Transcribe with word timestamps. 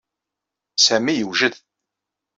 Sami 0.85 1.13
yewjed. 1.15 1.55